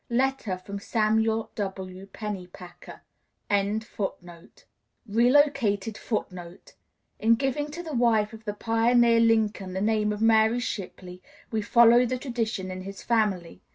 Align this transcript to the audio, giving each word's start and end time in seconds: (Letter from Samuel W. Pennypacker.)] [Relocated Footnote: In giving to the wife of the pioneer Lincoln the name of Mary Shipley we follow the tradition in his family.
(Letter 0.09 0.57
from 0.57 0.79
Samuel 0.79 1.51
W. 1.53 2.07
Pennypacker.)] 2.07 3.01
[Relocated 5.05 5.95
Footnote: 5.95 6.73
In 7.19 7.35
giving 7.35 7.69
to 7.69 7.83
the 7.83 7.93
wife 7.93 8.33
of 8.33 8.43
the 8.45 8.55
pioneer 8.55 9.19
Lincoln 9.19 9.73
the 9.73 9.79
name 9.79 10.11
of 10.11 10.19
Mary 10.19 10.59
Shipley 10.59 11.21
we 11.51 11.61
follow 11.61 12.07
the 12.07 12.17
tradition 12.17 12.71
in 12.71 12.81
his 12.81 13.03
family. 13.03 13.61